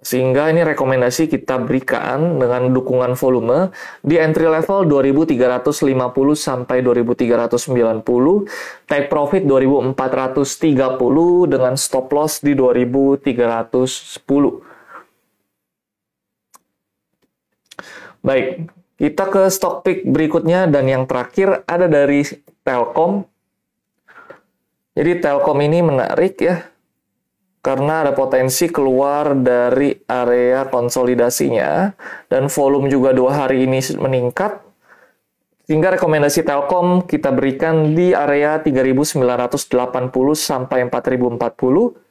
Sehingga 0.02 0.50
ini 0.50 0.66
rekomendasi 0.66 1.30
kita 1.30 1.62
berikan 1.62 2.42
dengan 2.42 2.75
dukungan 2.75 3.14
volume 3.14 3.70
di 4.02 4.18
entry 4.18 4.50
level 4.50 4.82
2350 4.90 6.34
sampai 6.34 6.82
2390, 6.82 8.90
take 8.90 9.06
profit 9.06 9.46
2430 9.46 9.94
dengan 11.46 11.78
stop 11.78 12.11
loss 12.11 12.42
di 12.42 12.58
2310. 12.58 14.71
Baik, 18.22 18.70
kita 19.02 19.26
ke 19.34 19.42
stock 19.50 19.82
pick 19.82 20.06
berikutnya 20.06 20.70
dan 20.70 20.86
yang 20.86 21.10
terakhir 21.10 21.66
ada 21.66 21.90
dari 21.90 22.22
Telkom. 22.62 23.26
Jadi 24.94 25.18
Telkom 25.18 25.58
ini 25.58 25.82
menarik 25.82 26.38
ya, 26.38 26.62
karena 27.66 28.06
ada 28.06 28.12
potensi 28.14 28.70
keluar 28.70 29.34
dari 29.34 29.98
area 30.06 30.70
konsolidasinya 30.70 31.90
dan 32.30 32.46
volume 32.46 32.86
juga 32.86 33.10
dua 33.10 33.42
hari 33.42 33.66
ini 33.66 33.82
meningkat. 33.98 34.62
Sehingga 35.66 35.98
rekomendasi 35.98 36.46
Telkom 36.46 37.02
kita 37.02 37.34
berikan 37.34 37.94
di 37.98 38.14
area 38.14 38.62
3980 38.62 39.18
sampai 40.38 40.86
4040 40.86 42.01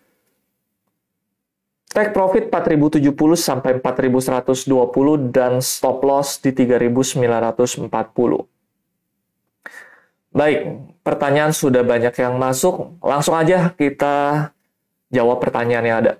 Take 1.92 2.16
profit 2.16 2.48
4070 2.48 3.12
sampai 3.36 3.84
4120 3.84 5.28
dan 5.28 5.60
stop 5.60 6.00
loss 6.08 6.40
di 6.40 6.56
3940. 6.56 7.20
Baik, 10.32 10.60
pertanyaan 11.04 11.52
sudah 11.52 11.84
banyak 11.84 12.16
yang 12.16 12.40
masuk. 12.40 12.96
Langsung 13.04 13.36
aja 13.36 13.76
kita 13.76 14.48
jawab 15.12 15.44
pertanyaan 15.44 15.84
yang 15.84 16.00
ada. 16.00 16.14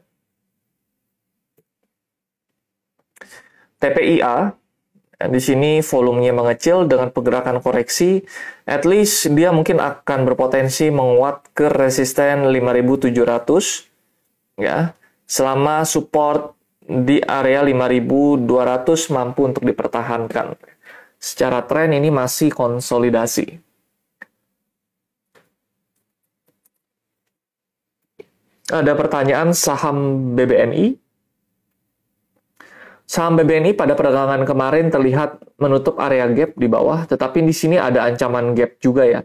TPIA 3.80 4.52
di 5.32 5.40
sini 5.40 5.80
volumenya 5.80 6.36
mengecil 6.36 6.84
dengan 6.84 7.16
pergerakan 7.16 7.64
koreksi, 7.64 8.20
at 8.68 8.84
least 8.84 9.32
dia 9.32 9.56
mungkin 9.56 9.80
akan 9.80 10.28
berpotensi 10.28 10.92
menguat 10.92 11.56
ke 11.56 11.72
resisten 11.72 12.52
5700 12.52 13.88
ya 14.60 14.92
selama 15.32 15.88
support 15.88 16.60
di 16.84 17.24
area 17.24 17.64
5200 17.64 19.16
mampu 19.16 19.48
untuk 19.48 19.64
dipertahankan. 19.64 20.60
Secara 21.16 21.64
tren 21.64 21.96
ini 21.96 22.12
masih 22.12 22.52
konsolidasi. 22.52 23.64
Ada 28.72 28.92
pertanyaan 29.00 29.56
saham 29.56 30.32
BBNI. 30.36 31.00
Saham 33.08 33.40
BBNI 33.40 33.76
pada 33.76 33.96
perdagangan 33.96 34.44
kemarin 34.48 34.88
terlihat 34.92 35.44
menutup 35.60 36.00
area 36.00 36.28
gap 36.32 36.56
di 36.56 36.68
bawah, 36.68 37.08
tetapi 37.08 37.44
di 37.44 37.52
sini 37.52 37.76
ada 37.76 38.08
ancaman 38.08 38.56
gap 38.56 38.80
juga 38.84 39.04
ya. 39.04 39.22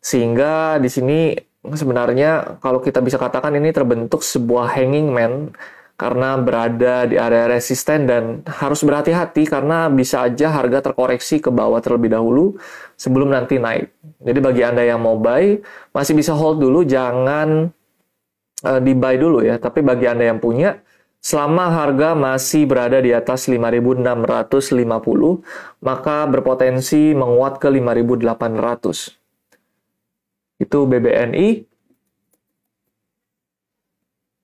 Sehingga 0.00 0.76
di 0.80 0.88
sini 0.92 1.32
sebenarnya 1.64 2.56
kalau 2.64 2.80
kita 2.80 3.04
bisa 3.04 3.20
katakan 3.20 3.52
ini 3.60 3.68
terbentuk 3.70 4.24
sebuah 4.24 4.72
hanging 4.72 5.12
man 5.12 5.52
karena 6.00 6.40
berada 6.40 7.04
di 7.04 7.20
area 7.20 7.44
resisten 7.44 8.08
dan 8.08 8.40
harus 8.48 8.80
berhati-hati 8.80 9.44
karena 9.44 9.92
bisa 9.92 10.24
aja 10.24 10.48
harga 10.48 10.80
terkoreksi 10.80 11.44
ke 11.44 11.52
bawah 11.52 11.76
terlebih 11.84 12.16
dahulu 12.16 12.56
sebelum 12.96 13.28
nanti 13.36 13.60
naik. 13.60 13.92
Jadi 14.24 14.38
bagi 14.40 14.64
Anda 14.64 14.80
yang 14.80 15.04
mau 15.04 15.20
buy, 15.20 15.60
masih 15.92 16.16
bisa 16.16 16.32
hold 16.32 16.56
dulu, 16.56 16.88
jangan 16.88 17.68
uh, 18.64 18.80
di 18.80 18.96
buy 18.96 19.20
dulu 19.20 19.44
ya. 19.44 19.60
Tapi 19.60 19.84
bagi 19.84 20.08
Anda 20.08 20.32
yang 20.32 20.40
punya, 20.40 20.80
selama 21.20 21.68
harga 21.68 22.16
masih 22.16 22.64
berada 22.64 22.96
di 23.04 23.12
atas 23.12 23.44
5.650, 23.44 24.00
maka 25.84 26.24
berpotensi 26.24 27.12
menguat 27.12 27.60
ke 27.60 27.68
5.800 27.68 29.19
itu 30.60 30.84
BBNI. 30.84 31.64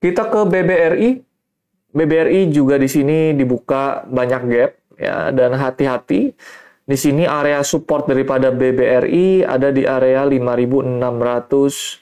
Kita 0.01 0.29
ke 0.29 0.41
BBRI. 0.49 1.09
BBRI 1.93 2.41
juga 2.53 2.77
di 2.77 2.85
sini 2.89 3.33
dibuka 3.37 4.03
banyak 4.05 4.41
gap 4.49 4.71
ya 4.97 5.29
dan 5.29 5.53
hati-hati. 5.53 6.33
Di 6.87 6.95
sini 6.95 7.27
area 7.27 7.59
support 7.67 8.07
daripada 8.07 8.47
BBRI 8.49 9.43
ada 9.43 9.75
di 9.75 9.83
area 9.83 10.23
5625 10.23 11.99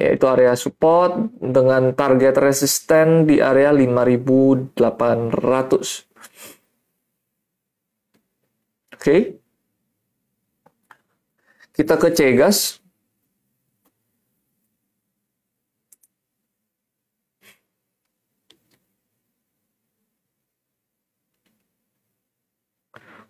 yaitu 0.00 0.24
area 0.24 0.56
support 0.56 1.20
dengan 1.36 1.92
target 1.92 2.40
resisten 2.40 3.28
di 3.28 3.44
area 3.44 3.76
5800. 3.76 4.72
Oke. 8.96 8.96
Okay. 8.96 9.39
Kita 11.80 11.96
ke 11.96 12.12
Cegas. 12.12 12.76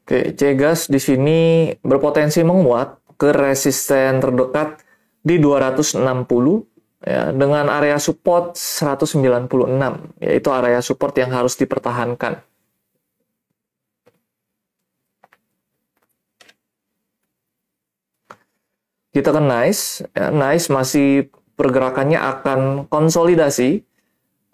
Oke, 0.02 0.34
Cegas 0.34 0.90
di 0.90 0.98
sini 0.98 1.70
berpotensi 1.78 2.42
menguat 2.42 2.98
ke 3.14 3.30
resisten 3.30 4.18
terdekat 4.18 4.82
di 5.22 5.38
260 5.38 6.02
ya 7.06 7.30
dengan 7.30 7.70
area 7.70 8.02
support 8.02 8.58
196 8.58 9.46
yaitu 10.18 10.50
area 10.50 10.82
support 10.82 11.14
yang 11.14 11.30
harus 11.30 11.54
dipertahankan. 11.54 12.49
Kita 19.10 19.34
ke 19.34 19.42
Nice, 19.42 20.06
ya, 20.14 20.30
Nice 20.30 20.70
masih 20.70 21.30
pergerakannya 21.58 22.16
akan 22.16 22.60
konsolidasi. 22.86 23.82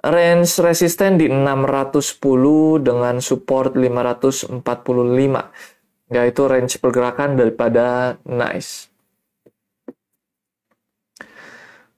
Range 0.06 0.46
resisten 0.62 1.18
di 1.18 1.26
610 1.26 2.78
dengan 2.78 3.18
support 3.18 3.74
545. 3.74 4.62
Yaitu 6.06 6.42
range 6.46 6.78
pergerakan 6.78 7.34
daripada 7.34 8.14
Nice. 8.22 8.95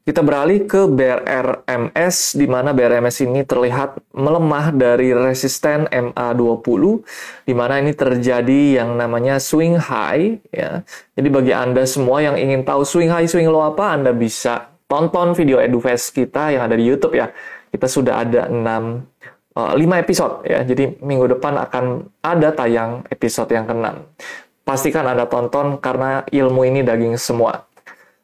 Kita 0.08 0.24
beralih 0.24 0.64
ke 0.64 0.88
BRMS, 0.88 2.32
di 2.32 2.48
mana 2.48 2.72
BRMS 2.72 3.28
ini 3.28 3.44
terlihat 3.44 4.00
melemah 4.16 4.72
dari 4.72 5.12
resisten 5.12 5.84
MA20, 5.84 7.04
di 7.44 7.52
mana 7.52 7.76
ini 7.76 7.92
terjadi 7.92 8.80
yang 8.80 8.96
namanya 8.96 9.36
swing 9.36 9.76
high. 9.76 10.40
Ya. 10.48 10.80
Jadi 11.12 11.28
bagi 11.28 11.52
Anda 11.52 11.84
semua 11.84 12.24
yang 12.24 12.40
ingin 12.40 12.64
tahu 12.64 12.88
swing 12.88 13.12
high, 13.12 13.28
swing 13.28 13.52
low 13.52 13.60
apa, 13.60 14.00
Anda 14.00 14.16
bisa 14.16 14.72
tonton 14.88 15.36
video 15.36 15.60
EduFest 15.60 16.16
kita 16.16 16.56
yang 16.56 16.64
ada 16.64 16.80
di 16.80 16.88
YouTube 16.88 17.12
ya. 17.12 17.28
Kita 17.68 17.84
sudah 17.84 18.24
ada 18.24 18.48
6 18.48 18.56
5 18.56 19.76
eh, 19.76 19.98
episode 20.00 20.34
ya. 20.48 20.64
Jadi 20.64 21.04
minggu 21.04 21.36
depan 21.36 21.52
akan 21.68 22.08
ada 22.24 22.48
tayang 22.56 23.04
episode 23.12 23.52
yang 23.52 23.68
ke-6. 23.68 23.92
Pastikan 24.64 25.04
Anda 25.04 25.28
tonton 25.28 25.76
karena 25.84 26.24
ilmu 26.32 26.64
ini 26.64 26.80
daging 26.80 27.20
semua. 27.20 27.68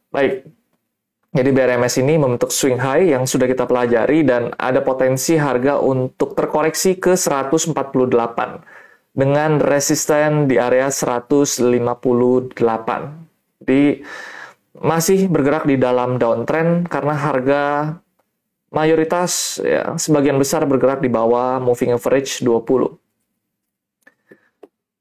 Baik, 0.09 0.49
jadi 1.35 1.51
BRMS 1.51 1.99
ini 1.99 2.15
membentuk 2.15 2.55
swing 2.55 2.79
high 2.79 3.11
yang 3.11 3.27
sudah 3.27 3.51
kita 3.51 3.67
pelajari 3.67 4.23
dan 4.23 4.55
ada 4.55 4.79
potensi 4.87 5.35
harga 5.35 5.83
untuk 5.83 6.39
terkoreksi 6.39 6.95
ke 6.95 7.19
148 7.19 7.75
dengan 9.19 9.59
resisten 9.59 10.47
di 10.47 10.63
area 10.63 10.95
158. 10.95 12.55
Jadi 13.59 13.85
masih 14.79 15.27
bergerak 15.27 15.67
di 15.67 15.75
dalam 15.75 16.23
downtrend 16.23 16.87
karena 16.87 17.19
harga 17.19 17.63
mayoritas 18.71 19.59
ya 19.59 19.99
sebagian 19.99 20.39
besar 20.39 20.63
bergerak 20.71 21.03
di 21.03 21.11
bawah 21.11 21.59
moving 21.59 21.99
average 21.99 22.47
20. 22.47 22.95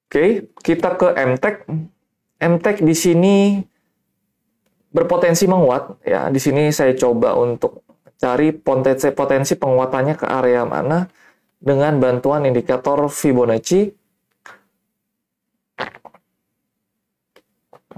Oke, 0.09 0.49
kita 0.65 0.97
ke 0.97 1.13
MTEK. 1.13 1.69
MTEK 2.41 2.77
di 2.81 2.95
sini 2.97 3.37
berpotensi 4.93 5.49
menguat 5.49 6.05
ya 6.05 6.29
di 6.29 6.37
sini 6.37 6.69
saya 6.69 6.93
coba 6.93 7.33
untuk 7.33 7.81
cari 8.21 8.53
potensi 8.53 9.09
potensi 9.11 9.57
penguatannya 9.57 10.15
ke 10.15 10.25
area 10.29 10.63
mana 10.63 11.03
dengan 11.57 11.97
bantuan 11.99 12.45
indikator 12.47 13.09
Fibonacci. 13.09 13.91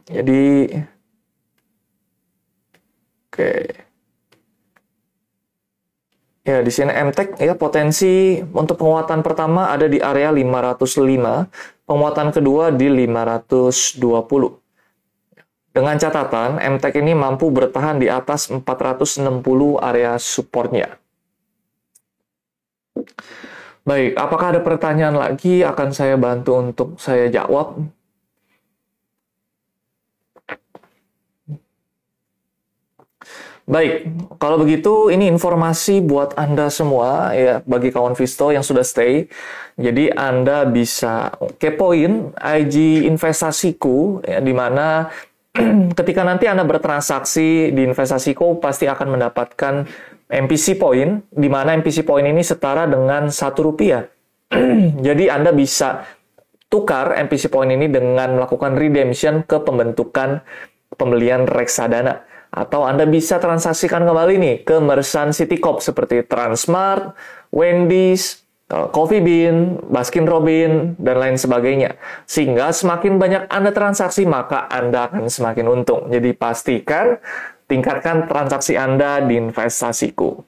Jadi 0.05 0.69
oke. 3.29 3.51
Ya 6.45 6.61
di 6.61 6.69
sini 6.69 6.93
MTEK 6.93 7.41
ya 7.41 7.57
potensi 7.57 8.37
untuk 8.53 8.77
penguatan 8.77 9.25
pertama 9.25 9.73
ada 9.73 9.89
di 9.89 9.97
area 9.97 10.29
505 10.29 11.89
penguatan 11.89 12.29
kedua 12.29 12.69
di 12.69 12.85
520 12.85 14.64
dengan 15.75 15.99
catatan, 15.99 16.55
MTEK 16.55 17.03
ini 17.03 17.11
mampu 17.11 17.51
bertahan 17.51 17.99
di 17.99 18.07
atas 18.07 18.47
460 18.47 19.75
area 19.83 20.15
supportnya. 20.15 20.95
Baik, 23.83 24.15
apakah 24.15 24.55
ada 24.55 24.61
pertanyaan 24.63 25.19
lagi? 25.19 25.67
Akan 25.67 25.91
saya 25.91 26.15
bantu 26.15 26.63
untuk 26.63 26.89
saya 26.95 27.27
jawab. 27.27 27.91
Baik, 33.65 34.07
kalau 34.37 34.61
begitu 34.61 35.09
ini 35.09 35.25
informasi 35.27 35.97
buat 35.99 36.37
Anda 36.37 36.69
semua 36.69 37.33
ya 37.33 37.65
bagi 37.65 37.89
kawan 37.89 38.13
Visto 38.15 38.53
yang 38.53 38.61
sudah 38.61 38.85
stay. 38.85 39.27
Jadi 39.75 40.13
Anda 40.13 40.69
bisa 40.69 41.33
kepoin 41.59 42.31
IG 42.37 43.09
investasiku 43.09 44.21
ya 44.21 44.37
di 44.37 44.53
mana 44.53 45.09
ketika 45.99 46.21
nanti 46.27 46.45
Anda 46.51 46.67
bertransaksi 46.67 47.71
di 47.71 47.81
investasiku 47.87 48.59
pasti 48.59 48.85
akan 48.91 49.15
mendapatkan 49.15 49.73
MPC 50.27 50.75
point 50.75 51.23
di 51.31 51.47
mana 51.47 51.71
MPC 51.79 52.03
point 52.03 52.27
ini 52.27 52.43
setara 52.43 52.89
dengan 52.89 53.31
satu 53.31 53.71
rupiah. 53.71 54.03
Jadi 55.05 55.31
Anda 55.31 55.55
bisa 55.55 56.03
tukar 56.67 57.15
MPC 57.15 57.47
point 57.47 57.71
ini 57.71 57.87
dengan 57.87 58.35
melakukan 58.35 58.75
redemption 58.75 59.47
ke 59.47 59.63
pembentukan 59.63 60.43
pembelian 60.95 61.47
reksadana 61.47 62.25
atau 62.55 62.87
Anda 62.87 63.03
bisa 63.03 63.39
transaksikan 63.39 64.07
kembali 64.07 64.35
nih 64.39 64.55
ke 64.63 64.79
Merchant 64.79 65.35
City 65.35 65.59
Corp 65.59 65.83
seperti 65.83 66.23
Transmart, 66.23 67.11
Wendy's, 67.51 68.44
Coffee 68.65 69.21
Bean, 69.21 69.77
Baskin 69.93 70.25
Robin, 70.25 70.97
dan 70.97 71.21
lain 71.21 71.37
sebagainya. 71.37 72.01
Sehingga 72.25 72.73
semakin 72.73 73.21
banyak 73.21 73.43
Anda 73.45 73.69
transaksi, 73.69 74.25
maka 74.25 74.65
Anda 74.65 75.05
akan 75.05 75.29
semakin 75.29 75.65
untung. 75.69 76.09
Jadi 76.09 76.33
pastikan 76.33 77.21
tingkatkan 77.69 78.25
transaksi 78.25 78.73
Anda 78.73 79.21
di 79.21 79.37
investasiku. 79.37 80.41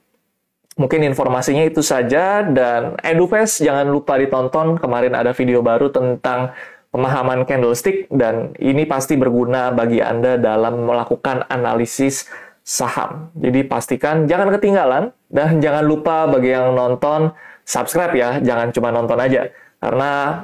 Mungkin 0.77 1.05
informasinya 1.09 1.65
itu 1.65 1.81
saja 1.81 2.45
dan 2.45 2.97
EduFest 3.01 3.61
jangan 3.61 3.89
lupa 3.89 4.17
ditonton. 4.17 4.77
Kemarin 4.81 5.13
ada 5.13 5.33
video 5.33 5.61
baru 5.61 5.89
tentang 5.89 6.53
pemahaman 6.89 7.45
candlestick 7.45 8.09
dan 8.09 8.53
ini 8.57 8.85
pasti 8.89 9.13
berguna 9.13 9.73
bagi 9.73 10.01
Anda 10.01 10.37
dalam 10.37 10.89
melakukan 10.89 11.49
analisis 11.49 12.29
saham. 12.61 13.33
Jadi 13.37 13.65
pastikan 13.65 14.25
jangan 14.25 14.53
ketinggalan 14.53 15.13
dan 15.29 15.61
jangan 15.61 15.85
lupa 15.85 16.29
bagi 16.29 16.53
yang 16.53 16.73
nonton 16.73 17.33
subscribe 17.67 18.15
ya, 18.15 18.29
jangan 18.39 18.71
cuma 18.71 18.95
nonton 18.95 19.19
aja. 19.19 19.51
Karena 19.83 20.41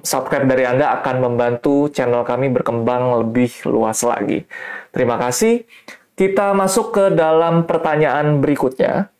subscribe 0.00 0.48
dari 0.48 0.64
Anda 0.64 0.96
akan 0.98 1.16
membantu 1.20 1.92
channel 1.92 2.24
kami 2.24 2.48
berkembang 2.48 3.20
lebih 3.20 3.52
luas 3.68 4.00
lagi. 4.00 4.48
Terima 4.88 5.20
kasih. 5.20 5.68
Kita 6.14 6.56
masuk 6.56 6.94
ke 6.94 7.04
dalam 7.12 7.68
pertanyaan 7.68 8.40
berikutnya. 8.40 9.12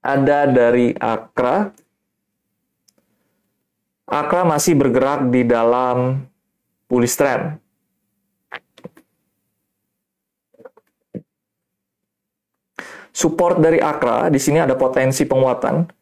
Ada 0.00 0.48
dari 0.48 0.94
Akra. 0.96 1.74
Akra 4.08 4.42
masih 4.46 4.78
bergerak 4.78 5.28
di 5.28 5.42
dalam 5.44 6.24
bullish 6.88 7.18
trend. 7.18 7.60
Support 13.10 13.58
dari 13.58 13.82
Akra 13.82 14.30
di 14.30 14.38
sini 14.38 14.62
ada 14.62 14.78
potensi 14.78 15.26
penguatan. 15.26 15.97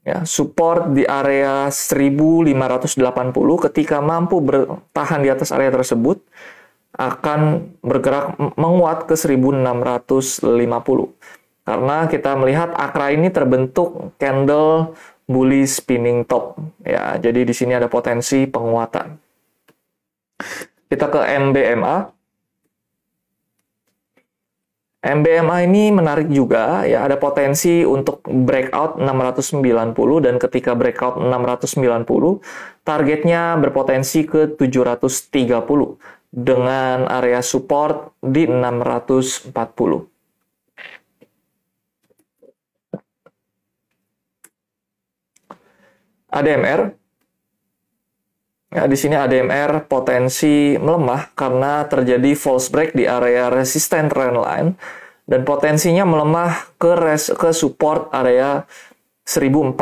Ya, 0.00 0.24
support 0.24 0.96
di 0.96 1.04
area 1.04 1.68
1580 1.68 2.56
ketika 3.68 4.00
mampu 4.00 4.40
bertahan 4.40 5.20
di 5.20 5.28
atas 5.28 5.52
area 5.52 5.68
tersebut 5.68 6.24
akan 6.96 7.68
bergerak 7.84 8.40
menguat 8.56 9.04
ke 9.04 9.12
1650. 9.12 10.40
Karena 11.68 12.08
kita 12.08 12.32
melihat 12.34 12.72
Akra 12.72 13.12
ini 13.12 13.28
terbentuk 13.28 14.16
candle 14.16 14.96
bully 15.28 15.68
spinning 15.68 16.24
top 16.24 16.58
ya. 16.82 17.20
Jadi 17.20 17.46
di 17.46 17.54
sini 17.54 17.76
ada 17.76 17.86
potensi 17.86 18.48
penguatan. 18.48 19.14
Kita 20.90 21.06
ke 21.06 21.20
MBMA. 21.38 22.19
MBMA 25.00 25.64
ini 25.64 25.88
menarik 25.88 26.28
juga 26.28 26.84
ya 26.84 27.08
ada 27.08 27.16
potensi 27.16 27.80
untuk 27.88 28.20
breakout 28.20 29.00
690 29.00 29.96
dan 30.20 30.36
ketika 30.36 30.76
breakout 30.76 31.16
690 31.16 32.04
targetnya 32.84 33.56
berpotensi 33.56 34.28
ke 34.28 34.60
730 34.60 35.96
dengan 36.28 37.08
area 37.08 37.40
support 37.40 38.12
di 38.20 38.44
640. 38.44 39.56
ADMR. 46.30 46.99
Ya, 48.70 48.86
di 48.86 48.94
sini 48.94 49.18
ADMR 49.18 49.90
potensi 49.90 50.78
melemah 50.78 51.34
karena 51.34 51.82
terjadi 51.90 52.38
false 52.38 52.70
break 52.70 52.94
di 52.94 53.02
area 53.02 53.50
resistant 53.50 54.14
trend 54.14 54.38
line 54.38 54.78
dan 55.26 55.42
potensinya 55.42 56.06
melemah 56.06 56.70
ke 56.78 56.94
res, 56.94 57.34
ke 57.34 57.50
support 57.50 58.14
area 58.14 58.62
1410. 59.26 59.74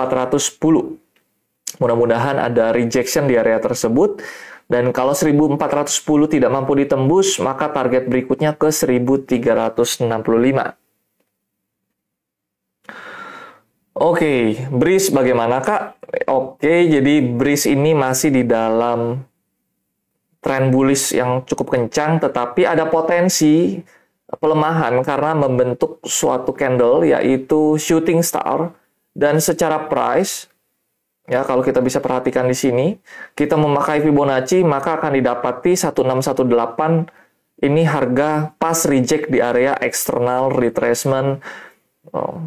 Mudah-mudahan 1.84 2.40
ada 2.40 2.72
rejection 2.72 3.28
di 3.28 3.36
area 3.36 3.60
tersebut 3.60 4.24
dan 4.72 4.88
kalau 4.96 5.12
1410 5.12 6.00
tidak 6.32 6.48
mampu 6.48 6.72
ditembus 6.80 7.44
maka 7.44 7.68
target 7.68 8.08
berikutnya 8.08 8.56
ke 8.56 8.72
1365. 8.72 10.08
Oke, 13.98 14.22
okay, 14.22 14.40
Breeze 14.70 15.10
bagaimana 15.10 15.58
Kak? 15.58 15.98
Oke, 16.30 16.86
jadi 16.86 17.18
Breeze 17.18 17.66
ini 17.66 17.98
masih 17.98 18.30
di 18.30 18.46
dalam 18.46 19.26
tren 20.38 20.70
bullish 20.70 21.10
yang 21.18 21.42
cukup 21.42 21.74
kencang, 21.74 22.22
tetapi 22.22 22.62
ada 22.62 22.86
potensi 22.86 23.74
pelemahan 24.38 25.02
karena 25.02 25.34
membentuk 25.34 25.98
suatu 26.06 26.54
candle 26.54 27.10
yaitu 27.10 27.74
shooting 27.74 28.22
star. 28.22 28.70
Dan 29.18 29.42
secara 29.42 29.90
price 29.90 30.46
ya 31.26 31.42
kalau 31.42 31.66
kita 31.66 31.82
bisa 31.82 31.98
perhatikan 31.98 32.46
di 32.46 32.54
sini 32.54 32.86
kita 33.34 33.58
memakai 33.58 33.98
Fibonacci 33.98 34.62
maka 34.62 34.94
akan 34.94 35.18
didapati 35.18 35.74
1618 35.74 36.46
ini 37.66 37.82
harga 37.82 38.54
pas 38.62 38.78
reject 38.86 39.26
di 39.26 39.42
area 39.42 39.74
external 39.82 40.54
retracement. 40.54 41.42
Oh, 42.14 42.46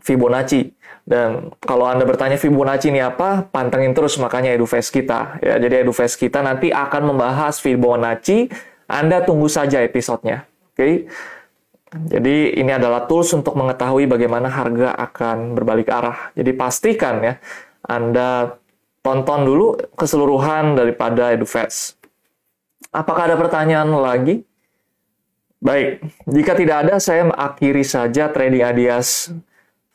Fibonacci. 0.00 0.72
Dan 1.04 1.54
kalau 1.64 1.88
Anda 1.88 2.04
bertanya 2.04 2.36
Fibonacci 2.36 2.92
ini 2.92 3.00
apa, 3.00 3.48
pantengin 3.48 3.96
terus 3.96 4.16
makanya 4.20 4.52
EduFest 4.52 4.92
kita. 4.92 5.40
Ya, 5.40 5.56
jadi 5.56 5.84
EduFest 5.86 6.20
kita 6.20 6.44
nanti 6.44 6.72
akan 6.72 7.14
membahas 7.14 7.60
Fibonacci. 7.60 8.50
Anda 8.90 9.22
tunggu 9.22 9.46
saja 9.46 9.80
episodenya. 9.80 10.44
Oke. 10.72 10.76
Okay? 10.76 10.94
Jadi 11.90 12.54
ini 12.54 12.70
adalah 12.70 13.10
tools 13.10 13.34
untuk 13.34 13.58
mengetahui 13.58 14.06
bagaimana 14.06 14.46
harga 14.46 14.94
akan 14.94 15.58
berbalik 15.58 15.90
arah. 15.90 16.30
Jadi 16.38 16.54
pastikan 16.54 17.18
ya 17.18 17.34
Anda 17.82 18.54
tonton 19.02 19.42
dulu 19.42 19.74
keseluruhan 19.98 20.78
daripada 20.78 21.34
EduFest. 21.34 21.98
Apakah 22.94 23.34
ada 23.34 23.36
pertanyaan 23.38 23.90
lagi? 23.90 24.46
Baik, 25.60 26.00
jika 26.24 26.56
tidak 26.56 26.76
ada 26.88 26.94
saya 27.02 27.26
mengakhiri 27.28 27.84
saja 27.84 28.32
trading 28.32 28.64
Adias 28.64 29.28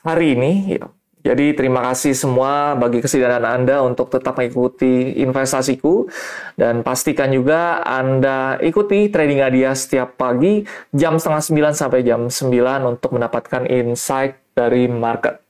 hari 0.05 0.37
ini. 0.37 0.77
Jadi 1.25 1.57
terima 1.57 1.81
kasih 1.81 2.13
semua 2.13 2.77
bagi 2.77 3.01
kesediaan 3.01 3.41
Anda 3.41 3.81
untuk 3.81 4.13
tetap 4.13 4.37
mengikuti 4.37 5.17
investasiku 5.17 6.05
dan 6.53 6.85
pastikan 6.85 7.33
juga 7.33 7.81
Anda 7.81 8.61
ikuti 8.61 9.09
trading 9.09 9.41
Adia 9.41 9.73
setiap 9.73 10.21
pagi 10.21 10.61
jam 10.93 11.17
setengah 11.17 11.73
9 11.73 11.81
sampai 11.81 12.05
jam 12.05 12.29
9 12.29 12.53
untuk 12.85 13.17
mendapatkan 13.17 13.65
insight 13.65 14.37
dari 14.53 14.85
market. 14.85 15.41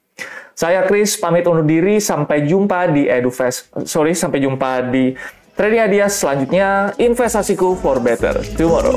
Saya 0.55 0.87
Chris 0.87 1.19
pamit 1.19 1.43
undur 1.43 1.67
diri 1.67 1.99
sampai 1.99 2.47
jumpa 2.47 2.95
di 2.95 3.11
EduFest. 3.11 3.83
Sorry, 3.83 4.15
sampai 4.15 4.39
jumpa 4.39 4.87
di 4.87 5.11
Trading 5.59 5.83
Adia 5.83 6.07
selanjutnya 6.07 6.95
investasiku 6.95 7.75
for 7.75 7.99
better 7.99 8.39
tomorrow. 8.55 8.95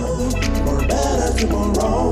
For 0.63 0.79
better 0.87 1.31
tomorrow. 1.35 2.08